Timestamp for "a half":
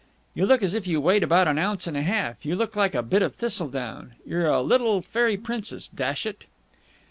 1.95-2.43